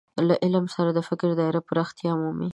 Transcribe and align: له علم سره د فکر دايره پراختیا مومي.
له 0.27 0.35
علم 0.43 0.65
سره 0.75 0.89
د 0.93 0.99
فکر 1.09 1.27
دايره 1.39 1.61
پراختیا 1.69 2.11
مومي. 2.21 2.49